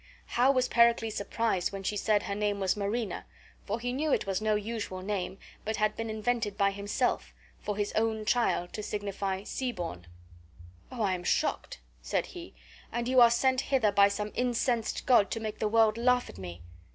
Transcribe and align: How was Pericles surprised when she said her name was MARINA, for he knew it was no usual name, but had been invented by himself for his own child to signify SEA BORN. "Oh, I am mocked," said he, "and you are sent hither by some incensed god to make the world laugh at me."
How 0.29 0.51
was 0.51 0.67
Pericles 0.67 1.13
surprised 1.13 1.71
when 1.71 1.83
she 1.83 1.95
said 1.95 2.23
her 2.23 2.33
name 2.33 2.59
was 2.59 2.75
MARINA, 2.75 3.23
for 3.67 3.79
he 3.79 3.93
knew 3.93 4.11
it 4.11 4.25
was 4.25 4.41
no 4.41 4.55
usual 4.55 5.03
name, 5.03 5.37
but 5.63 5.75
had 5.75 5.95
been 5.95 6.09
invented 6.09 6.57
by 6.57 6.71
himself 6.71 7.35
for 7.59 7.77
his 7.77 7.93
own 7.93 8.25
child 8.25 8.73
to 8.73 8.81
signify 8.81 9.43
SEA 9.43 9.71
BORN. 9.73 10.07
"Oh, 10.91 11.03
I 11.03 11.13
am 11.13 11.23
mocked," 11.43 11.77
said 12.01 12.25
he, 12.25 12.55
"and 12.91 13.07
you 13.07 13.21
are 13.21 13.29
sent 13.29 13.61
hither 13.61 13.91
by 13.91 14.07
some 14.07 14.31
incensed 14.33 15.05
god 15.05 15.29
to 15.29 15.39
make 15.39 15.59
the 15.59 15.67
world 15.67 15.99
laugh 15.99 16.29
at 16.31 16.39
me." 16.39 16.63